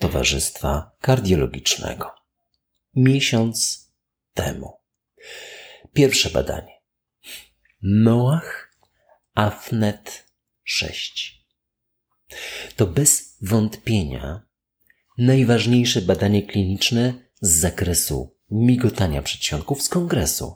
Towarzystwa 0.00 0.96
Kardiologicznego. 1.00 2.10
Miesiąc 2.94 3.86
temu. 4.34 4.72
Pierwsze 5.92 6.30
badanie. 6.30 6.80
Noach 7.82 8.76
Afnet 9.34 10.26
6. 10.64 11.44
To 12.76 12.86
bez 12.86 13.36
wątpienia 13.42 14.42
najważniejsze 15.18 16.02
badanie 16.02 16.42
kliniczne 16.42 17.14
z 17.40 17.50
zakresu 17.50 18.36
migotania 18.50 19.22
przedsionków 19.22 19.82
z 19.82 19.88
kongresu. 19.88 20.54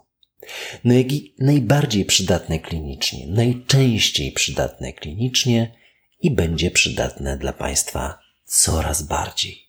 No 0.85 0.95
jak 0.95 1.13
i 1.13 1.35
najbardziej 1.39 2.05
przydatne 2.05 2.59
klinicznie, 2.59 3.27
najczęściej 3.29 4.33
przydatne 4.33 4.93
klinicznie 4.93 5.75
i 6.21 6.31
będzie 6.31 6.71
przydatne 6.71 7.39
dla 7.39 7.53
Państwa 7.53 8.24
coraz 8.45 9.03
bardziej. 9.03 9.65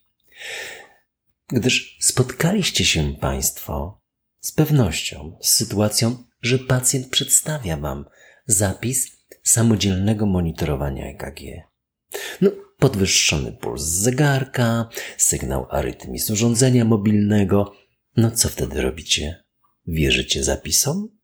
Gdyż 1.47 1.97
spotkaliście 2.01 2.85
się 2.85 3.13
Państwo 3.13 4.01
z 4.39 4.51
pewnością 4.51 5.37
z 5.41 5.51
sytuacją, 5.51 6.23
że 6.41 6.59
pacjent 6.59 7.09
przedstawia 7.09 7.77
Wam 7.77 8.05
zapis 8.45 9.11
samodzielnego 9.43 10.25
monitorowania 10.25 11.05
EKG. 11.05 11.41
No, 12.41 12.51
podwyższony 12.79 13.51
puls 13.51 13.81
zegarka, 13.81 14.89
sygnał 15.17 15.67
arytmii 15.69 16.19
z 16.19 16.29
urządzenia 16.29 16.85
mobilnego. 16.85 17.73
No 18.17 18.31
co 18.31 18.49
wtedy 18.49 18.81
robicie? 18.81 19.43
Wierzycie 19.87 20.43
zapisom? 20.43 21.17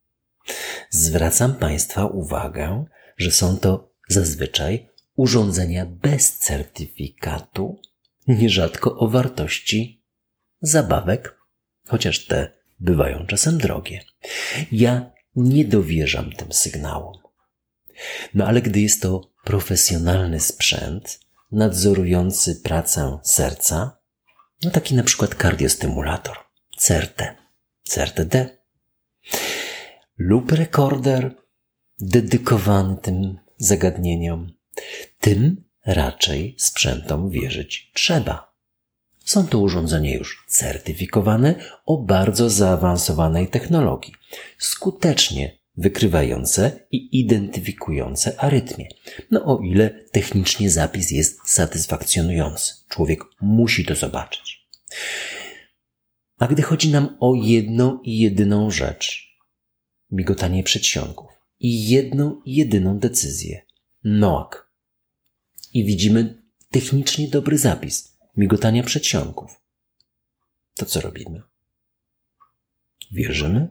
Zwracam 0.89 1.55
Państwa 1.55 2.05
uwagę, 2.05 2.85
że 3.17 3.31
są 3.31 3.57
to 3.57 3.93
zazwyczaj 4.09 4.89
urządzenia 5.21 5.85
bez 5.85 6.37
certyfikatu, 6.37 7.81
nierzadko 8.27 8.97
o 8.97 9.07
wartości 9.07 10.03
zabawek, 10.61 11.37
chociaż 11.87 12.25
te 12.25 12.51
bywają 12.79 13.25
czasem 13.27 13.57
drogie. 13.57 14.03
Ja 14.71 15.11
nie 15.35 15.65
dowierzam 15.65 16.31
tym 16.31 16.53
sygnałom. 16.53 17.17
No 18.33 18.45
ale 18.47 18.61
gdy 18.61 18.81
jest 18.81 19.01
to 19.01 19.31
profesjonalny 19.43 20.39
sprzęt 20.39 21.19
nadzorujący 21.51 22.55
pracę 22.55 23.19
serca, 23.23 23.97
no 24.63 24.71
taki 24.71 24.95
na 24.95 25.03
przykład 25.03 25.35
kardiostymulator, 25.35 26.37
CERTE, 26.77 27.35
CERTE-D, 27.83 28.57
lub 30.17 30.51
rekorder 30.51 31.35
dedykowany 31.99 32.97
tym 32.97 33.37
zagadnieniom, 33.57 34.61
tym 35.21 35.63
raczej 35.85 36.55
sprzętom 36.57 37.29
wierzyć 37.29 37.91
trzeba. 37.93 38.53
Są 39.25 39.47
to 39.47 39.59
urządzenia 39.59 40.13
już 40.13 40.45
certyfikowane 40.47 41.55
o 41.85 41.97
bardzo 41.97 42.49
zaawansowanej 42.49 43.47
technologii, 43.47 44.13
skutecznie 44.57 45.57
wykrywające 45.77 46.87
i 46.91 47.19
identyfikujące 47.19 48.39
arytmię. 48.39 48.87
No 49.31 49.45
o 49.45 49.59
ile 49.59 49.89
technicznie 50.11 50.69
zapis 50.69 51.11
jest 51.11 51.39
satysfakcjonujący. 51.45 52.73
Człowiek 52.89 53.23
musi 53.41 53.85
to 53.85 53.95
zobaczyć. 53.95 54.67
A 56.39 56.47
gdy 56.47 56.61
chodzi 56.61 56.89
nam 56.89 57.17
o 57.19 57.35
jedną 57.35 57.99
i 58.01 58.17
jedyną 58.17 58.71
rzecz, 58.71 59.37
migotanie 60.11 60.63
przedsionków 60.63 61.29
i 61.59 61.89
jedną 61.89 62.41
i 62.45 62.55
jedyną 62.55 62.99
decyzję, 62.99 63.61
NOAK, 64.03 64.70
i 65.73 65.85
widzimy 65.85 66.43
technicznie 66.69 67.27
dobry 67.27 67.57
zapis 67.57 68.17
migotania 68.37 68.83
przedsionków. 68.83 69.61
To 70.75 70.85
co 70.85 71.01
robimy? 71.01 71.41
Wierzymy? 73.11 73.67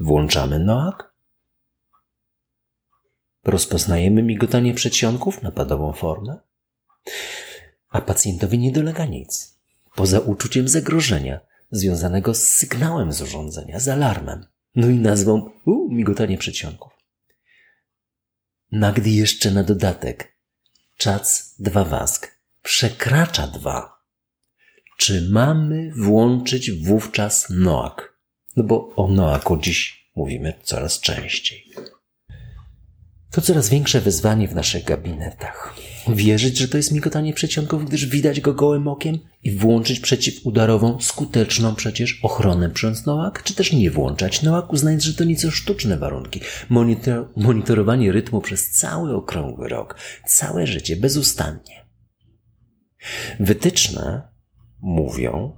Włączamy 0.00 0.58
NOAK? 0.58 1.14
Rozpoznajemy 3.44 4.22
migotanie 4.22 4.74
przedsionków, 4.74 5.42
napadową 5.42 5.92
formę? 5.92 6.38
A 7.88 8.00
pacjentowi 8.00 8.58
nie 8.58 8.72
dolega 8.72 9.06
nic, 9.06 9.58
poza 9.94 10.20
uczuciem 10.20 10.68
zagrożenia 10.68 11.40
związanego 11.70 12.34
z 12.34 12.42
sygnałem 12.42 13.12
z 13.12 13.22
urządzenia, 13.22 13.80
z 13.80 13.88
alarmem, 13.88 14.46
no 14.74 14.88
i 14.88 14.98
nazwą 14.98 15.50
u, 15.64 15.88
migotanie 15.92 16.38
przedsionków. 16.38 16.92
Nagdy 18.72 19.10
jeszcze 19.10 19.50
na 19.50 19.62
dodatek 19.62 20.33
czac 20.96 21.54
dwa 21.58 21.84
wask 21.84 22.38
przekracza 22.62 23.46
dwa. 23.46 23.94
Czy 24.96 25.28
mamy 25.30 25.92
włączyć 25.96 26.72
wówczas 26.72 27.50
Noak? 27.50 28.14
No 28.56 28.64
bo 28.64 28.94
o 28.96 29.08
Noaku 29.08 29.56
dziś 29.56 30.10
mówimy 30.16 30.60
coraz 30.62 31.00
częściej. 31.00 31.70
To 33.34 33.40
coraz 33.40 33.68
większe 33.68 34.00
wyzwanie 34.00 34.48
w 34.48 34.54
naszych 34.54 34.84
gabinetach. 34.84 35.74
Wierzyć, 36.08 36.58
że 36.58 36.68
to 36.68 36.76
jest 36.76 36.92
migotanie 36.92 37.32
przedsionków, 37.32 37.84
gdyż 37.84 38.06
widać 38.06 38.40
go 38.40 38.54
gołym 38.54 38.88
okiem 38.88 39.18
i 39.42 39.50
włączyć 39.50 40.00
przeciwudarową, 40.00 41.00
skuteczną 41.00 41.74
przecież 41.74 42.20
ochronę 42.22 42.70
przez 42.70 43.06
Noak, 43.06 43.42
czy 43.42 43.54
też 43.54 43.72
nie 43.72 43.90
włączać 43.90 44.42
Noak, 44.42 44.72
uznając, 44.72 45.02
że 45.02 45.14
to 45.14 45.24
nieco 45.24 45.50
sztuczne 45.50 45.98
warunki. 45.98 46.40
Monitor, 46.68 47.28
monitorowanie 47.36 48.12
rytmu 48.12 48.40
przez 48.40 48.70
cały 48.70 49.16
okrągły 49.16 49.68
rok, 49.68 49.96
całe 50.26 50.66
życie, 50.66 50.96
bezustannie. 50.96 51.86
Wytyczne 53.40 54.28
mówią, 54.80 55.56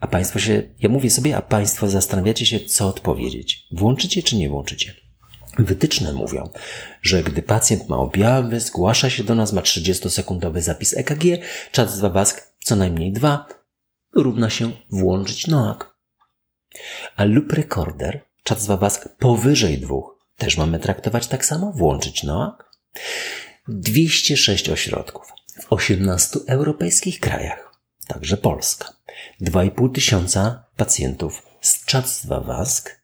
a 0.00 0.06
Państwo 0.06 0.38
się, 0.38 0.62
ja 0.80 0.88
mówię 0.88 1.10
sobie, 1.10 1.36
a 1.36 1.42
Państwo 1.42 1.88
zastanawiacie 1.88 2.46
się, 2.46 2.60
co 2.60 2.88
odpowiedzieć. 2.88 3.66
Włączycie 3.72 4.22
czy 4.22 4.36
nie 4.36 4.48
włączycie? 4.48 5.07
Wytyczne 5.58 6.12
mówią, 6.12 6.50
że 7.02 7.22
gdy 7.22 7.42
pacjent 7.42 7.88
ma 7.88 7.96
objawy, 7.96 8.60
zgłasza 8.60 9.10
się 9.10 9.24
do 9.24 9.34
nas, 9.34 9.52
ma 9.52 9.60
30-sekundowy 9.60 10.60
zapis 10.60 10.96
EKG, 10.96 11.24
czas 11.72 11.98
dwa 11.98 12.08
wask 12.08 12.52
co 12.64 12.76
najmniej 12.76 13.12
dwa, 13.12 13.46
równa 14.14 14.50
się 14.50 14.72
włączyć 14.90 15.46
NOAK. 15.46 15.98
A 17.16 17.24
lub 17.24 17.52
rekorder, 17.52 18.20
czas 18.42 18.64
dwa 18.64 18.76
wask 18.76 19.08
powyżej 19.18 19.78
dwóch, 19.78 20.18
też 20.36 20.56
mamy 20.56 20.78
traktować 20.78 21.26
tak 21.26 21.44
samo, 21.44 21.72
włączyć 21.72 22.22
NOAK. 22.22 22.70
206 23.68 24.68
ośrodków 24.68 25.32
w 25.60 25.72
18 25.72 26.40
europejskich 26.46 27.20
krajach, 27.20 27.72
także 28.06 28.36
Polska. 28.36 28.92
2,5 29.40 29.94
tysiąca 29.94 30.64
pacjentów 30.76 31.42
z 31.60 31.84
czas 31.84 32.26
dwa 32.26 32.40
wask, 32.40 33.00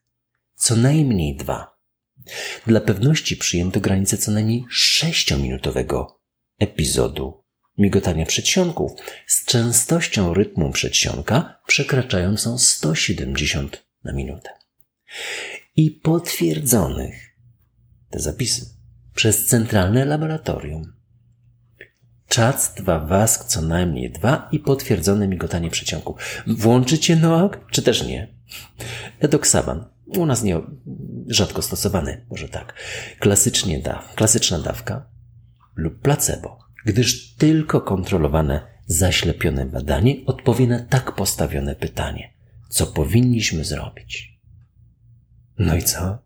co 0.54 0.76
najmniej 0.76 1.36
dwa 1.36 1.73
dla 2.66 2.80
pewności 2.80 3.36
przyjęto 3.36 3.80
granicę 3.80 4.18
co 4.18 4.30
najmniej 4.30 4.64
6-minutowego 4.72 6.06
epizodu 6.58 7.44
migotania 7.78 8.26
przedsionków 8.26 8.92
z 9.26 9.44
częstością 9.44 10.34
rytmu 10.34 10.70
przedsionka 10.70 11.60
przekraczającą 11.66 12.58
170 12.58 13.84
na 14.04 14.12
minutę. 14.12 14.50
I 15.76 15.90
potwierdzonych 15.90 17.36
te 18.10 18.20
zapisy 18.20 18.66
przez 19.14 19.46
centralne 19.46 20.04
laboratorium. 20.04 20.92
Czac 22.28 22.74
2 22.74 22.98
wask 22.98 23.44
co 23.44 23.62
najmniej 23.62 24.10
dwa 24.10 24.48
i 24.52 24.58
potwierdzone 24.58 25.28
migotanie 25.28 25.70
przedsionku. 25.70 26.16
Włączycie 26.46 27.16
NOAK, 27.16 27.70
czy 27.70 27.82
też 27.82 28.06
nie? 28.06 28.34
Edoksaban 29.20 29.93
u 30.18 30.26
nas 30.26 30.42
nie, 30.42 30.60
rzadko 31.26 31.62
stosowany, 31.62 32.26
może 32.30 32.48
tak. 32.48 32.74
Klasycznie 33.18 33.78
da, 33.78 34.08
klasyczna 34.14 34.58
dawka 34.58 35.10
lub 35.76 36.00
placebo, 36.00 36.58
gdyż 36.86 37.34
tylko 37.34 37.80
kontrolowane, 37.80 38.66
zaślepione 38.86 39.66
badanie 39.66 40.16
odpowie 40.26 40.66
na 40.66 40.80
tak 40.80 41.14
postawione 41.14 41.76
pytanie. 41.76 42.34
Co 42.70 42.86
powinniśmy 42.86 43.64
zrobić? 43.64 44.40
No 45.58 45.76
i 45.76 45.82
co? 45.82 46.18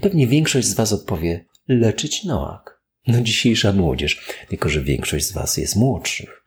Pewnie 0.00 0.26
większość 0.26 0.66
z 0.68 0.74
Was 0.74 0.92
odpowie 0.92 1.44
leczyć 1.68 2.24
noak. 2.24 2.80
No 3.06 3.20
dzisiejsza 3.20 3.72
młodzież, 3.72 4.26
tylko 4.48 4.68
że 4.68 4.82
większość 4.82 5.26
z 5.26 5.32
Was 5.32 5.56
jest 5.56 5.76
młodszych, 5.76 6.44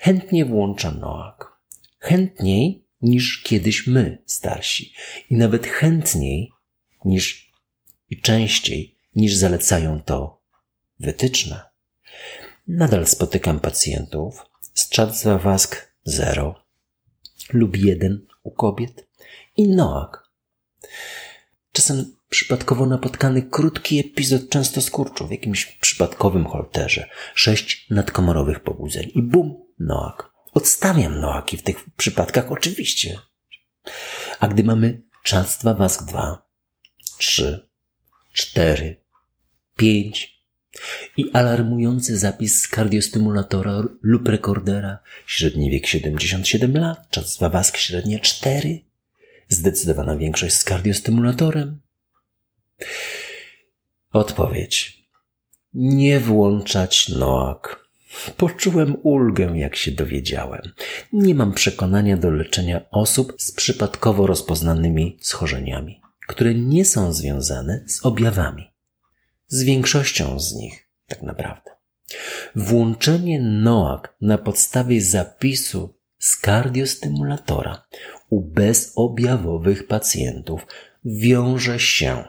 chętnie 0.00 0.44
włącza 0.44 0.90
Noak. 0.90 1.52
Chętniej 1.98 2.83
niż 3.04 3.42
kiedyś 3.42 3.86
my, 3.86 4.22
starsi. 4.26 4.92
I 5.30 5.36
nawet 5.36 5.66
chętniej 5.66 6.52
niż 7.04 7.52
i 8.10 8.20
częściej 8.20 8.98
niż 9.16 9.34
zalecają 9.34 10.02
to 10.02 10.42
wytyczne. 11.00 11.62
Nadal 12.68 13.06
spotykam 13.06 13.60
pacjentów 13.60 14.46
z 14.74 14.88
Czadzwawask 14.88 15.94
0 16.04 16.54
lub 17.52 17.76
1 17.76 18.26
u 18.42 18.50
kobiet 18.50 19.08
i 19.56 19.68
Noak. 19.68 20.30
Czasem 21.72 22.16
przypadkowo 22.28 22.86
napotkany 22.86 23.42
krótki 23.42 23.98
epizod 23.98 24.48
często 24.48 24.80
skurczu 24.80 25.26
w 25.26 25.30
jakimś 25.30 25.66
przypadkowym 25.66 26.46
holterze. 26.46 27.08
Sześć 27.34 27.90
nadkomorowych 27.90 28.60
pobudzeń 28.60 29.10
i 29.14 29.22
bum, 29.22 29.64
Noak. 29.78 30.33
Odstawiam 30.54 31.20
Noaki 31.20 31.56
w 31.56 31.62
tych 31.62 31.84
przypadkach 31.96 32.52
oczywiście. 32.52 33.18
A 34.40 34.48
gdy 34.48 34.64
mamy 34.64 35.02
czas 35.22 35.58
2 35.58 35.74
wask 35.74 36.04
2, 36.04 36.42
3, 37.18 37.68
4, 38.32 38.96
5 39.76 40.34
i 41.16 41.30
alarmujący 41.32 42.18
zapis 42.18 42.60
z 42.62 42.68
kardiostymulatora 42.68 43.82
lub 44.02 44.28
rekordera, 44.28 44.98
średni 45.26 45.70
wiek 45.70 45.86
77 45.86 46.76
lat, 46.76 47.10
czas 47.10 47.36
2 47.36 47.48
wask 47.48 47.76
średnie 47.76 48.20
4, 48.20 48.80
zdecydowana 49.48 50.16
większość 50.16 50.54
z 50.54 50.64
kardiostymulatorem, 50.64 51.80
Odpowiedź. 54.12 55.04
Nie 55.74 56.20
włączać 56.20 57.08
Noak. 57.08 57.83
Poczułem 58.36 58.96
ulgę, 59.02 59.52
jak 59.54 59.76
się 59.76 59.92
dowiedziałem. 59.92 60.62
Nie 61.12 61.34
mam 61.34 61.52
przekonania 61.52 62.16
do 62.16 62.30
leczenia 62.30 62.80
osób 62.90 63.34
z 63.38 63.52
przypadkowo 63.52 64.26
rozpoznanymi 64.26 65.18
schorzeniami, 65.20 66.00
które 66.26 66.54
nie 66.54 66.84
są 66.84 67.12
związane 67.12 67.84
z 67.86 68.06
objawami. 68.06 68.70
Z 69.46 69.62
większością 69.62 70.40
z 70.40 70.54
nich, 70.54 70.88
tak 71.06 71.22
naprawdę. 71.22 71.70
Włączenie 72.56 73.40
NOAK 73.40 74.16
na 74.20 74.38
podstawie 74.38 75.00
zapisu 75.00 75.94
z 76.18 76.36
kardiostymulatora 76.36 77.84
u 78.30 78.40
bezobjawowych 78.40 79.86
pacjentów 79.86 80.66
wiąże 81.04 81.80
się 81.80 82.24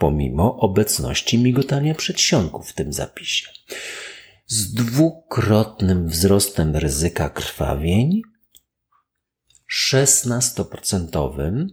pomimo 0.00 0.56
obecności 0.56 1.38
migotania 1.38 1.94
przedsionków 1.94 2.68
w 2.68 2.72
tym 2.72 2.92
zapisie. 2.92 3.46
Z 4.52 4.74
dwukrotnym 4.74 6.08
wzrostem 6.08 6.76
ryzyka 6.76 7.30
krwawień, 7.30 8.22
16% 9.88 11.66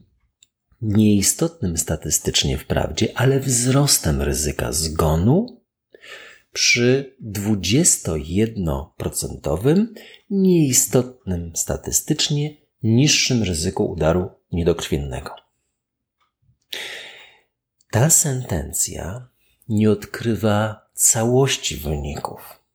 nieistotnym 0.82 1.78
statystycznie 1.78 2.58
wprawdzie, 2.58 3.08
ale 3.16 3.40
wzrostem 3.40 4.22
ryzyka 4.22 4.72
zgonu 4.72 5.62
przy 6.54 7.18
21% 7.36 9.88
nieistotnym 10.30 11.52
statystycznie 11.56 12.58
niższym 12.84 13.44
ryzyku 13.44 13.92
udaru 13.92 14.30
niedokrwiennego. 14.52 15.36
Ta 17.92 18.10
sentencja 18.10 19.30
nie 19.70 19.92
odkrywa 19.92 20.90
całości 20.94 21.76
wyników. 21.76 22.67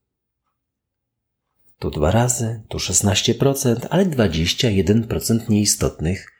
Tu 1.82 1.90
dwa 1.90 2.10
razy, 2.10 2.62
tu 2.68 2.78
16%, 2.78 3.86
ale 3.90 4.06
21% 4.06 5.48
nieistotnych, 5.48 6.32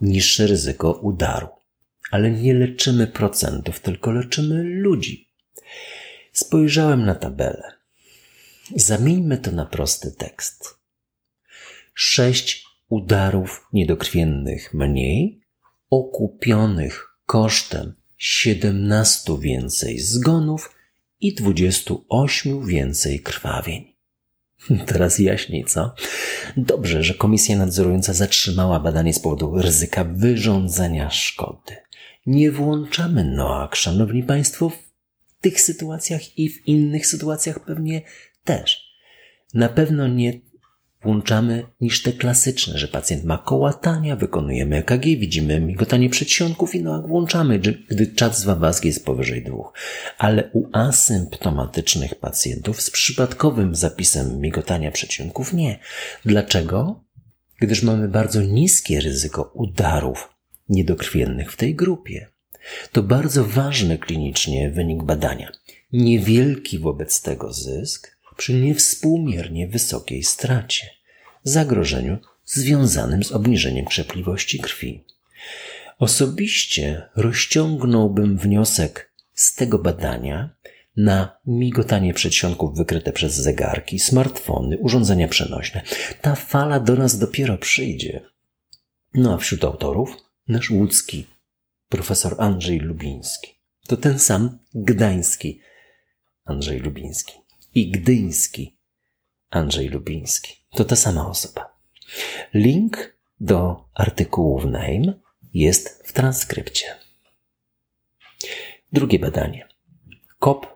niższe 0.00 0.46
ryzyko 0.46 0.92
udaru. 0.92 1.48
Ale 2.10 2.30
nie 2.30 2.54
leczymy 2.54 3.06
procentów, 3.06 3.80
tylko 3.80 4.10
leczymy 4.12 4.62
ludzi. 4.62 5.30
Spojrzałem 6.32 7.04
na 7.06 7.14
tabelę. 7.14 7.72
Zamieńmy 8.74 9.38
to 9.38 9.52
na 9.52 9.66
prosty 9.66 10.12
tekst. 10.12 10.78
Sześć 11.94 12.66
udarów 12.88 13.66
niedokrwiennych 13.72 14.74
mniej, 14.74 15.40
okupionych 15.90 17.16
kosztem 17.26 17.94
17 18.16 19.38
więcej 19.40 19.98
zgonów 19.98 20.74
i 21.20 21.34
28 21.34 22.66
więcej 22.66 23.20
krwawień. 23.20 23.95
Teraz 24.86 25.18
jaśniej, 25.18 25.64
co? 25.64 25.94
Dobrze, 26.56 27.02
że 27.02 27.14
komisja 27.14 27.56
nadzorująca 27.56 28.12
zatrzymała 28.12 28.80
badanie 28.80 29.14
z 29.14 29.18
powodu 29.18 29.62
ryzyka 29.62 30.04
wyrządzenia 30.04 31.10
szkody. 31.10 31.76
Nie 32.26 32.50
włączamy 32.50 33.24
NOAK, 33.24 33.76
szanowni 33.76 34.22
państwo, 34.22 34.70
w 34.70 34.78
tych 35.40 35.60
sytuacjach 35.60 36.38
i 36.38 36.50
w 36.50 36.68
innych 36.68 37.06
sytuacjach 37.06 37.60
pewnie 37.60 38.02
też. 38.44 38.86
Na 39.54 39.68
pewno 39.68 40.08
nie 40.08 40.32
włączamy 41.06 41.66
niż 41.80 42.02
te 42.02 42.12
klasyczne, 42.12 42.78
że 42.78 42.88
pacjent 42.88 43.24
ma 43.24 43.38
kołatania, 43.38 44.16
wykonujemy 44.16 44.76
EKG, 44.76 45.04
widzimy 45.04 45.60
migotanie 45.60 46.10
przedsionków 46.10 46.74
i 46.74 46.82
no, 46.82 47.02
włączamy, 47.02 47.58
gdy 47.88 48.06
czas 48.06 48.40
z 48.40 48.84
jest 48.84 49.04
powyżej 49.04 49.44
dwóch. 49.44 49.72
Ale 50.18 50.50
u 50.52 50.68
asymptomatycznych 50.72 52.14
pacjentów 52.14 52.80
z 52.80 52.90
przypadkowym 52.90 53.74
zapisem 53.74 54.40
migotania 54.40 54.90
przedsionków 54.90 55.52
nie. 55.52 55.78
Dlaczego? 56.24 57.04
Gdyż 57.60 57.82
mamy 57.82 58.08
bardzo 58.08 58.42
niskie 58.42 59.00
ryzyko 59.00 59.52
udarów 59.54 60.28
niedokrwiennych 60.68 61.52
w 61.52 61.56
tej 61.56 61.74
grupie. 61.74 62.26
To 62.92 63.02
bardzo 63.02 63.44
ważny 63.44 63.98
klinicznie 63.98 64.70
wynik 64.70 65.02
badania. 65.02 65.52
Niewielki 65.92 66.78
wobec 66.78 67.22
tego 67.22 67.52
zysk 67.52 68.16
przy 68.36 68.54
niewspółmiernie 68.54 69.68
wysokiej 69.68 70.22
stracie 70.22 70.95
zagrożeniu 71.48 72.18
związanym 72.44 73.24
z 73.24 73.32
obniżeniem 73.32 73.84
krzepliwości 73.84 74.58
krwi. 74.58 75.04
Osobiście 75.98 77.02
rozciągnąłbym 77.16 78.36
wniosek 78.36 79.12
z 79.34 79.54
tego 79.54 79.78
badania 79.78 80.56
na 80.96 81.38
migotanie 81.46 82.14
przedsionków 82.14 82.76
wykryte 82.76 83.12
przez 83.12 83.34
zegarki, 83.34 83.98
smartfony, 83.98 84.78
urządzenia 84.78 85.28
przenośne. 85.28 85.82
Ta 86.20 86.34
fala 86.34 86.80
do 86.80 86.94
nas 86.94 87.18
dopiero 87.18 87.58
przyjdzie. 87.58 88.20
No 89.14 89.34
a 89.34 89.36
wśród 89.36 89.64
autorów 89.64 90.16
nasz 90.48 90.70
łódzki 90.70 91.26
profesor 91.88 92.34
Andrzej 92.38 92.78
Lubiński. 92.78 93.50
To 93.86 93.96
ten 93.96 94.18
sam 94.18 94.58
gdański 94.74 95.60
Andrzej 96.44 96.78
Lubiński 96.78 97.32
i 97.74 97.90
gdyński 97.90 98.75
Andrzej 99.56 99.88
Lubiński. 99.88 100.56
To 100.70 100.84
ta 100.84 100.96
sama 100.96 101.28
osoba. 101.28 101.76
Link 102.54 103.16
do 103.40 103.84
artykułu 103.94 104.58
w 104.58 104.66
NAME 104.66 105.12
jest 105.54 106.02
w 106.08 106.12
transkrypcie. 106.12 106.86
Drugie 108.92 109.18
badanie. 109.18 109.68
COP 110.38 110.66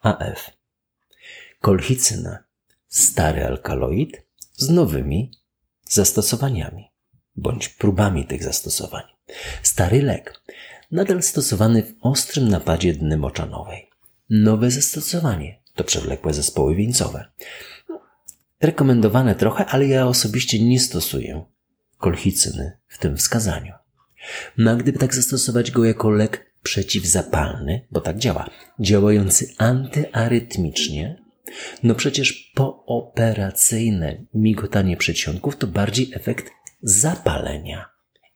AF. 0.00 0.50
Kolchicyna. 1.60 2.44
Stary 2.88 3.46
alkaloid 3.46 4.22
z 4.52 4.70
nowymi 4.70 5.32
zastosowaniami 5.84 6.84
bądź 7.36 7.68
próbami 7.68 8.26
tych 8.26 8.42
zastosowań. 8.44 9.04
Stary 9.62 10.02
lek, 10.02 10.42
nadal 10.90 11.22
stosowany 11.22 11.82
w 11.82 11.94
ostrym 12.00 12.48
napadzie 12.48 12.92
dny 12.92 13.16
moczanowej. 13.16 13.90
Nowe 14.30 14.70
zastosowanie 14.70 15.62
to 15.74 15.84
przewlekłe 15.84 16.34
zespoły 16.34 16.74
wieńcowe 16.74 17.32
rekomendowane 18.60 19.34
trochę, 19.34 19.66
ale 19.66 19.86
ja 19.86 20.06
osobiście 20.06 20.64
nie 20.64 20.80
stosuję 20.80 21.44
kolchicyny 21.98 22.72
w 22.88 22.98
tym 22.98 23.16
wskazaniu. 23.16 23.72
No 24.58 24.70
a 24.70 24.76
gdyby 24.76 24.98
tak 24.98 25.14
zastosować 25.14 25.70
go 25.70 25.84
jako 25.84 26.10
lek 26.10 26.54
przeciwzapalny, 26.62 27.86
bo 27.90 28.00
tak 28.00 28.18
działa, 28.18 28.50
działający 28.80 29.54
antyarytmicznie, 29.58 31.22
no 31.82 31.94
przecież 31.94 32.52
pooperacyjne 32.54 34.24
migotanie 34.34 34.96
przedsionków 34.96 35.56
to 35.56 35.66
bardziej 35.66 36.10
efekt 36.14 36.50
zapalenia. 36.82 37.88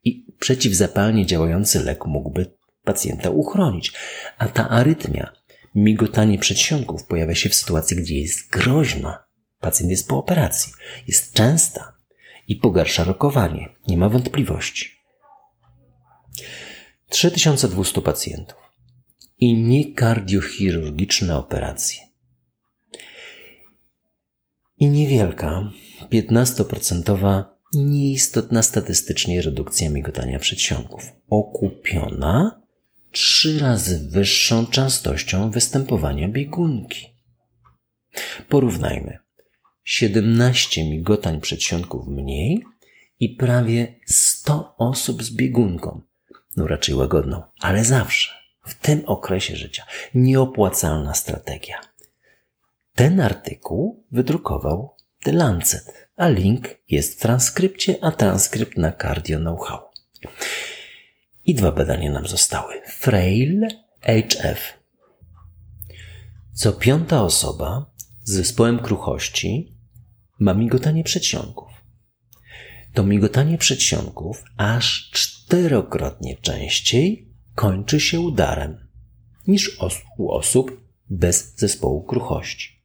I 0.05 0.27
przeciwzapalnie 0.39 1.27
działający 1.27 1.85
lek 1.85 2.07
mógłby 2.07 2.51
pacjenta 2.85 3.31
uchronić. 3.31 3.93
A 4.39 4.49
ta 4.49 4.69
arytmia, 4.69 5.33
migotanie 5.75 6.39
przedsionków 6.39 7.05
pojawia 7.05 7.35
się 7.35 7.49
w 7.49 7.55
sytuacji, 7.55 7.97
gdzie 7.97 8.21
jest 8.21 8.51
groźna 8.51 9.24
Pacjent 9.65 9.91
jest 9.91 10.09
po 10.09 10.19
operacji, 10.19 10.73
jest 11.09 11.33
częsta 11.33 11.93
i 12.49 12.57
pogarsza 12.57 13.05
rokowanie, 13.05 13.69
nie 13.89 13.97
ma 13.97 14.09
wątpliwości. 14.09 14.91
3200 17.09 18.01
pacjentów. 18.01 18.59
i 19.39 19.55
niekardiochirurgiczne 19.55 21.37
operacje. 21.37 22.01
I 24.79 24.87
niewielka, 24.89 25.71
15% 26.13 27.45
nieistotna 27.75 28.63
statystycznie 28.63 29.43
redukcja 29.43 29.91
migotania 29.91 30.39
przedsionków, 30.39 31.03
okupiona 31.31 32.63
trzy 33.11 33.59
razy 33.59 34.09
wyższą 34.11 34.67
częstością 34.67 35.51
występowania 35.51 36.29
biegunki. 36.29 37.07
Porównajmy. 38.49 39.24
17 39.85 40.91
migotań 40.91 41.41
przedsionków 41.41 42.07
mniej 42.07 42.65
i 43.21 43.29
prawie 43.29 44.01
100 44.07 44.75
osób 44.79 45.23
z 45.23 45.31
biegunką. 45.31 46.01
No 46.57 46.67
raczej 46.67 46.95
łagodną, 46.95 47.43
ale 47.61 47.85
zawsze, 47.85 48.33
w 48.65 48.75
tym 48.75 49.03
okresie 49.07 49.57
życia. 49.57 49.85
Nieopłacalna 50.15 51.15
strategia. 51.15 51.81
Ten 52.95 53.21
artykuł 53.21 54.07
wydrukował 54.13 54.97
The 55.23 55.33
Lancet, 55.33 56.09
a 56.17 56.29
link 56.29 56.69
jest 56.89 57.19
w 57.19 57.23
transkrypcie, 57.23 57.97
a 58.01 58.11
transkrypt 58.11 58.77
na 58.77 58.93
Cardio 58.93 59.39
Know-how. 59.39 59.79
I 61.45 61.55
dwa 61.55 61.73
badania 61.73 62.13
nam 62.13 62.27
zostały. 62.27 62.75
Frail 62.87 63.69
HF. 64.01 64.79
Co 66.53 66.73
piąta 66.73 67.23
osoba 67.23 67.91
z 68.23 68.33
zespołem 68.33 68.79
kruchości 68.79 69.74
ma 70.39 70.55
migotanie 70.55 71.05
przedsionków. 71.05 71.73
To 72.95 73.05
migotanie 73.05 73.59
przedsionków 73.59 74.45
aż 74.57 75.11
czterokrotnie 75.13 76.37
częściej 76.37 77.35
kończy 77.55 78.01
się 78.01 78.21
udarem 78.21 78.89
niż 79.47 79.81
u 80.19 80.31
osób 80.31 80.81
bez 81.11 81.55
zespołu 81.57 82.03
kruchości. 82.03 82.85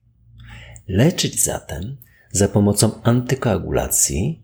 Leczyć 0.88 1.44
zatem 1.44 1.98
za 2.32 2.48
pomocą 2.48 3.01
antykoagulacji 3.03 4.44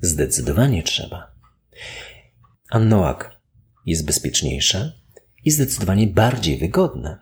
zdecydowanie 0.00 0.82
trzeba. 0.82 1.34
Annoak 2.70 3.40
jest 3.86 4.06
bezpieczniejsze 4.06 4.92
i 5.44 5.50
zdecydowanie 5.50 6.06
bardziej 6.06 6.58
wygodne. 6.58 7.18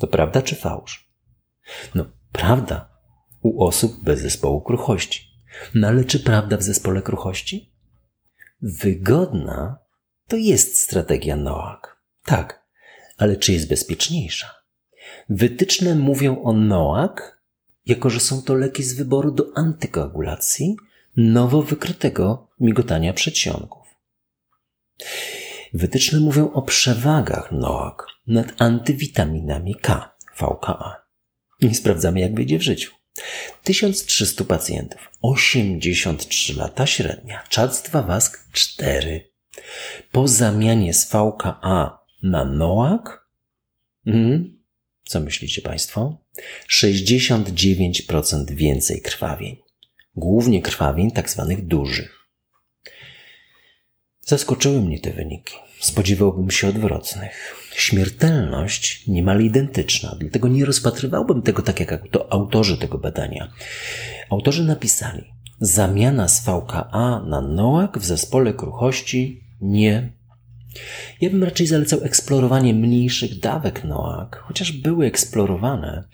To 0.00 0.06
prawda 0.06 0.42
czy 0.42 0.56
fałsz? 0.56 1.12
No, 1.94 2.04
prawda 2.32 2.95
u 3.46 3.64
osób 3.64 4.04
bez 4.04 4.20
zespołu 4.20 4.60
kruchości. 4.60 5.30
No 5.74 5.88
ale 5.88 6.04
czy 6.04 6.20
prawda 6.20 6.56
w 6.56 6.62
zespole 6.62 7.02
kruchości? 7.02 7.72
Wygodna 8.62 9.78
to 10.28 10.36
jest 10.36 10.78
strategia 10.78 11.36
NOAC. 11.36 11.80
Tak, 12.24 12.66
ale 13.16 13.36
czy 13.36 13.52
jest 13.52 13.68
bezpieczniejsza? 13.68 14.54
Wytyczne 15.28 15.94
mówią 15.94 16.42
o 16.42 16.52
NOAC, 16.52 17.12
jako 17.86 18.10
że 18.10 18.20
są 18.20 18.42
to 18.42 18.54
leki 18.54 18.82
z 18.82 18.94
wyboru 18.94 19.30
do 19.30 19.44
antykoagulacji 19.54 20.76
nowo 21.16 21.62
wykrytego 21.62 22.48
migotania 22.60 23.12
przedsionków. 23.12 23.86
Wytyczne 25.74 26.20
mówią 26.20 26.52
o 26.52 26.62
przewagach 26.62 27.52
NOAC 27.52 27.96
nad 28.26 28.62
antywitaminami 28.62 29.74
K, 29.74 30.16
VKA. 30.36 31.06
I 31.60 31.74
sprawdzamy, 31.74 32.20
jak 32.20 32.34
wyjdzie 32.34 32.58
w 32.58 32.62
życiu. 32.62 32.96
1300 33.62 34.44
pacjentów, 34.44 35.10
83 35.22 36.54
lata 36.54 36.86
średnia, 36.86 37.42
czadztwa 37.48 38.02
wask 38.02 38.52
4. 38.52 39.30
Po 40.12 40.28
zamianie 40.28 40.94
z 40.94 41.06
VKA 41.10 41.98
na 42.22 42.44
NOAC, 42.44 43.02
hmm, 44.04 44.62
co 45.04 45.20
myślicie 45.20 45.62
Państwo? 45.62 46.18
69% 46.70 48.50
więcej 48.50 49.02
krwawień. 49.02 49.56
Głównie 50.16 50.62
krwawień 50.62 51.10
tak 51.10 51.30
zwanych 51.30 51.66
dużych. 51.66 52.15
Zaskoczyły 54.28 54.80
mnie 54.80 55.00
te 55.00 55.12
wyniki. 55.12 55.54
Spodziewałbym 55.80 56.50
się 56.50 56.68
odwrotnych. 56.68 57.54
Śmiertelność 57.74 59.06
niemal 59.06 59.42
identyczna, 59.42 60.16
dlatego 60.20 60.48
nie 60.48 60.64
rozpatrywałbym 60.64 61.42
tego 61.42 61.62
tak 61.62 61.80
jak 61.80 62.08
to 62.10 62.32
autorzy 62.32 62.78
tego 62.78 62.98
badania. 62.98 63.52
Autorzy 64.30 64.64
napisali, 64.64 65.24
zamiana 65.60 66.28
z 66.28 66.44
VKA 66.44 67.24
na 67.26 67.40
NOAC 67.40 67.90
w 67.96 68.04
zespole 68.04 68.54
kruchości 68.54 69.44
nie. 69.60 70.12
Ja 71.20 71.30
bym 71.30 71.44
raczej 71.44 71.66
zalecał 71.66 72.00
eksplorowanie 72.02 72.74
mniejszych 72.74 73.40
dawek 73.40 73.84
NOAC, 73.84 74.28
chociaż 74.34 74.72
były 74.72 75.06
eksplorowane, 75.06 76.04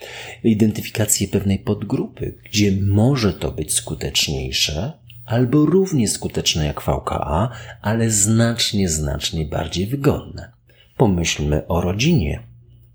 identyfikację 0.45 1.28
pewnej 1.28 1.59
podgrupy, 1.59 2.38
gdzie 2.50 2.73
może 2.83 3.33
to 3.33 3.52
być 3.52 3.75
skuteczniejsze, 3.75 5.01
albo 5.25 5.67
równie 5.67 6.09
skuteczne 6.09 6.67
jak 6.67 6.83
VKA, 6.83 7.50
ale 7.83 8.11
znacznie, 8.11 8.88
znacznie 8.88 9.45
bardziej 9.45 9.87
wygodne. 9.87 10.52
Pomyślmy 10.97 11.67
o 11.67 11.81
rodzinie, 11.81 12.43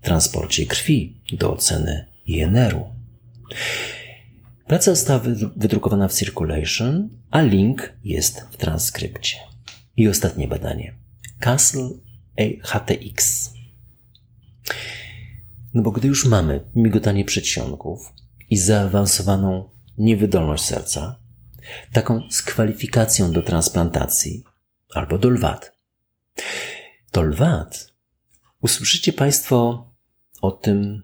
transporcie 0.00 0.66
krwi 0.66 1.20
do 1.32 1.52
oceny 1.52 2.06
INR-u. 2.26 2.84
Praca 4.66 4.94
została 4.94 5.20
wydrukowana 5.56 6.08
w 6.08 6.14
Circulation, 6.14 7.08
a 7.30 7.42
link 7.42 7.92
jest 8.04 8.40
w 8.50 8.56
transkrypcie. 8.56 9.36
I 9.96 10.08
ostatnie 10.08 10.48
badanie. 10.48 10.94
Castle 11.40 11.90
HTX. 12.62 13.50
No 15.74 15.82
bo 15.82 15.90
gdy 15.90 16.08
już 16.08 16.24
mamy 16.26 16.60
migotanie 16.74 17.24
przedsionków 17.24 18.12
i 18.50 18.58
zaawansowaną 18.58 19.70
niewydolność 19.98 20.64
serca, 20.64 21.18
taką 21.92 22.22
z 22.30 22.42
kwalifikacją 22.42 23.32
do 23.32 23.42
transplantacji 23.42 24.44
albo 24.94 25.18
do 25.18 25.30
lwat. 25.30 25.72
To 27.10 27.22
lwat 27.22 27.92
usłyszycie 28.60 29.12
Państwo 29.12 29.88
o 30.42 30.50
tym 30.50 31.02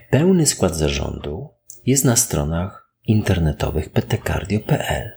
Pełny 0.10 0.46
skład 0.46 0.76
zarządu 0.76 1.50
jest 1.86 2.06
na 2.06 2.16
stronach 2.16 2.90
internetowych 3.08 3.90
ptcardio.pl. 3.90 5.12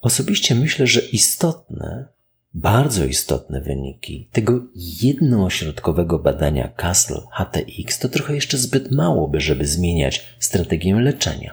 Osobiście 0.00 0.54
myślę, 0.54 0.86
że 0.86 1.00
istotne 1.00 2.08
bardzo 2.54 3.04
istotne 3.04 3.60
wyniki 3.60 4.28
tego 4.32 4.60
jednoośrodkowego 5.02 6.18
badania 6.18 6.68
Castle 6.68 7.20
HTX 7.32 7.98
to 7.98 8.08
trochę 8.08 8.34
jeszcze 8.34 8.58
zbyt 8.58 8.92
mało 8.92 9.28
by, 9.28 9.40
żeby 9.40 9.66
zmieniać 9.66 10.36
strategię 10.38 10.94
leczenia. 10.94 11.50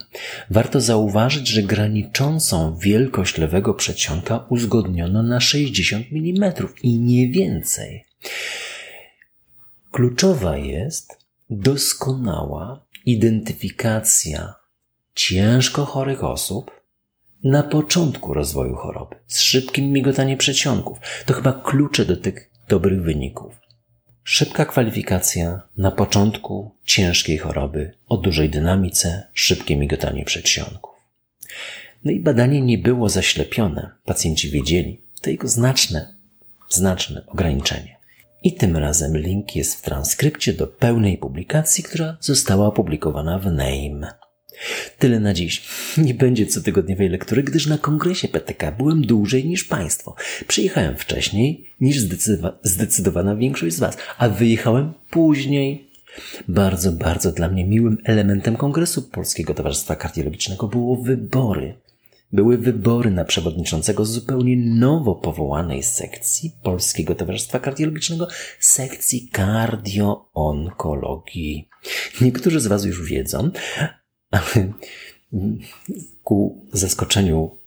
Warto 0.49 0.81
zauważyć, 0.81 1.47
że 1.47 1.63
graniczącą 1.63 2.77
wielkość 2.77 3.37
lewego 3.37 3.73
przedsionka 3.73 4.45
uzgodniono 4.49 5.23
na 5.23 5.39
60 5.39 6.05
mm 6.11 6.53
i 6.83 6.99
nie 6.99 7.29
więcej. 7.29 8.05
Kluczowa 9.91 10.57
jest 10.57 11.17
doskonała 11.49 12.85
identyfikacja 13.05 14.53
ciężko 15.15 15.85
chorych 15.85 16.23
osób 16.23 16.71
na 17.45 17.63
początku 17.63 18.33
rozwoju 18.33 18.75
choroby, 18.75 19.15
z 19.27 19.41
szybkim 19.41 19.91
migotaniem 19.91 20.37
przedsionków. 20.37 20.97
To 21.25 21.33
chyba 21.33 21.53
klucze 21.53 22.05
do 22.05 22.17
tych 22.17 22.51
dobrych 22.69 23.01
wyników. 23.01 23.59
Szybka 24.23 24.65
kwalifikacja 24.65 25.61
na 25.77 25.91
początku 25.91 26.71
ciężkiej 26.85 27.37
choroby 27.37 27.93
o 28.07 28.17
dużej 28.17 28.49
dynamice, 28.49 29.27
szybkie 29.33 29.77
migotanie 29.77 30.25
przedsionków. 30.25 30.95
No 32.05 32.11
i 32.11 32.19
badanie 32.19 32.61
nie 32.61 32.77
było 32.77 33.09
zaślepione. 33.09 33.91
Pacjenci 34.05 34.49
wiedzieli, 34.49 35.01
to 35.21 35.29
jego 35.29 35.47
znaczne, 35.47 36.15
znaczne 36.69 37.25
ograniczenie. 37.27 37.97
I 38.43 38.53
tym 38.53 38.77
razem 38.77 39.17
link 39.17 39.55
jest 39.55 39.75
w 39.75 39.81
transkrypcie 39.81 40.53
do 40.53 40.67
pełnej 40.67 41.17
publikacji, 41.17 41.83
która 41.83 42.17
została 42.19 42.67
opublikowana 42.67 43.39
w 43.39 43.45
NAME. 43.45 44.24
Tyle 44.99 45.19
na 45.19 45.33
dziś. 45.33 45.63
Nie 45.97 46.13
będzie 46.13 46.45
cotygodniowej 46.45 47.09
lektury, 47.09 47.43
gdyż 47.43 47.67
na 47.67 47.77
kongresie 47.77 48.27
PTK 48.27 48.71
byłem 48.71 49.01
dłużej 49.01 49.45
niż 49.45 49.63
Państwo. 49.63 50.15
Przyjechałem 50.47 50.97
wcześniej 50.97 51.69
niż 51.81 51.97
zdecydowana 52.63 53.35
większość 53.35 53.75
z 53.75 53.79
Was, 53.79 53.97
a 54.17 54.29
wyjechałem 54.29 54.93
później. 55.09 55.89
Bardzo, 56.47 56.91
bardzo 56.91 57.31
dla 57.31 57.49
mnie 57.49 57.65
miłym 57.65 57.97
elementem 58.03 58.55
kongresu 58.55 59.01
Polskiego 59.01 59.53
Towarzystwa 59.53 59.95
Kardiologicznego 59.95 60.67
było 60.67 60.95
wybory. 60.95 61.75
Były 62.31 62.57
wybory 62.57 63.11
na 63.11 63.25
przewodniczącego 63.25 64.05
zupełnie 64.05 64.57
nowo 64.57 65.15
powołanej 65.15 65.83
sekcji 65.83 66.51
Polskiego 66.63 67.15
Towarzystwa 67.15 67.59
Kardiologicznego, 67.59 68.27
sekcji 68.59 69.29
kardioonkologii. 69.31 71.69
Niektórzy 72.21 72.59
z 72.59 72.67
Was 72.67 72.85
już 72.85 73.09
wiedzą, 73.09 73.51
ale 74.35 74.73
ku 76.23 76.67
zaskoczeniu 76.73 77.57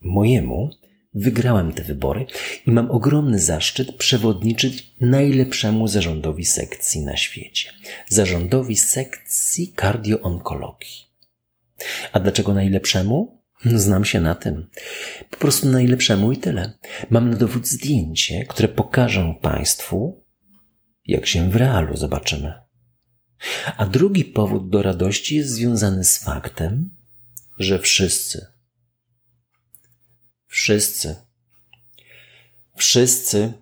mojemu 0.00 0.70
wygrałem 1.14 1.72
te 1.72 1.82
wybory 1.82 2.26
i 2.66 2.70
mam 2.70 2.90
ogromny 2.90 3.38
zaszczyt 3.38 3.96
przewodniczyć 3.96 4.92
najlepszemu 5.00 5.88
zarządowi 5.88 6.44
sekcji 6.44 7.00
na 7.00 7.16
świecie. 7.16 7.70
Zarządowi 8.08 8.76
sekcji 8.76 9.72
kardioonkologii. 9.72 11.08
A 12.12 12.20
dlaczego 12.20 12.54
najlepszemu? 12.54 13.38
Znam 13.64 14.04
się 14.04 14.20
na 14.20 14.34
tym. 14.34 14.70
Po 15.30 15.36
prostu 15.36 15.68
najlepszemu 15.68 16.32
i 16.32 16.36
tyle. 16.36 16.72
Mam 17.10 17.30
na 17.30 17.36
dowód 17.36 17.66
zdjęcie, 17.66 18.44
które 18.44 18.68
pokażę 18.68 19.34
Państwu, 19.42 20.24
jak 21.06 21.26
się 21.26 21.50
w 21.50 21.56
realu 21.56 21.96
zobaczymy. 21.96 22.67
A 23.76 23.86
drugi 23.86 24.24
powód 24.24 24.70
do 24.70 24.82
radości 24.82 25.36
jest 25.36 25.50
związany 25.50 26.04
z 26.04 26.18
faktem, 26.18 26.90
że 27.58 27.78
wszyscy, 27.78 28.46
wszyscy, 30.46 31.16
wszyscy 32.76 33.52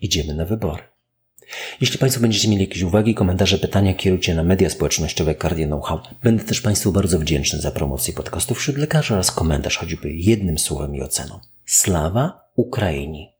idziemy 0.00 0.34
na 0.34 0.44
wybory. 0.44 0.82
Jeśli 1.80 1.98
Państwo 1.98 2.20
będziecie 2.20 2.48
mieli 2.48 2.62
jakieś 2.62 2.82
uwagi, 2.82 3.14
komentarze, 3.14 3.58
pytania, 3.58 3.94
kierujcie 3.94 4.34
na 4.34 4.42
media 4.42 4.70
społecznościowe 4.70 5.34
Cardio 5.34 5.66
Know-how. 5.66 6.00
Będę 6.22 6.44
też 6.44 6.60
Państwu 6.60 6.92
bardzo 6.92 7.18
wdzięczny 7.18 7.60
za 7.60 7.70
promocję 7.70 8.14
podcastów 8.14 8.58
wśród 8.58 8.76
lekarzy 8.76 9.14
oraz 9.14 9.30
komentarz 9.30 9.76
choćby 9.76 10.12
jednym 10.12 10.58
słowem 10.58 10.94
i 10.94 11.02
oceną. 11.02 11.40
Slawa 11.66 12.50
Ukrainii! 12.56 13.32